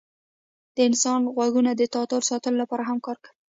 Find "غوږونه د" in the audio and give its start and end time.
1.35-1.81